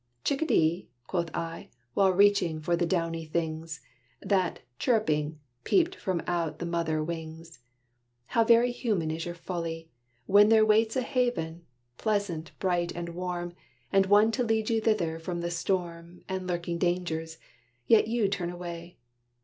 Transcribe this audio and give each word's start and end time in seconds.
"Chick 0.23 0.41
a 0.41 0.47
dee," 0.47 0.89
Quoth 1.05 1.29
I, 1.35 1.69
while 1.93 2.11
reaching 2.11 2.59
for 2.59 2.75
the 2.75 2.87
downy 2.87 3.23
things 3.23 3.81
That, 4.19 4.61
chirping, 4.79 5.37
peeped 5.63 5.93
from 5.93 6.23
out 6.25 6.57
the 6.57 6.65
mother 6.65 7.03
wings, 7.03 7.59
"How 8.25 8.43
very 8.43 8.71
human 8.71 9.11
is 9.11 9.25
your 9.27 9.35
folly! 9.35 9.91
When 10.25 10.49
There 10.49 10.65
waits 10.65 10.95
a 10.95 11.03
haven, 11.03 11.67
pleasant, 11.99 12.51
bright, 12.57 12.91
and 12.95 13.09
warm, 13.09 13.53
And 13.91 14.07
one 14.07 14.31
to 14.31 14.43
lead 14.43 14.71
you 14.71 14.81
thither 14.81 15.19
from 15.19 15.41
the 15.41 15.51
storm 15.51 16.23
And 16.27 16.47
lurking 16.47 16.79
dangers, 16.79 17.37
yet 17.85 18.07
you 18.07 18.27
turn 18.27 18.49
away. 18.49 18.97